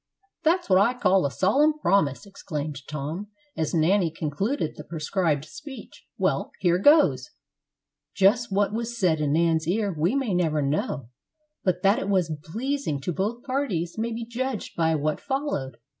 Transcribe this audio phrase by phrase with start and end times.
[0.41, 6.07] "That's what I call a solemn promise," exclaimed Tom, as Nanny concluded the prescribed speech.
[6.17, 7.29] "Well, here goes!"
[8.15, 11.09] Just what was said in Nan's ear we may never know,
[11.63, 15.77] but that it was pleasing to both parties may be judged by what followed.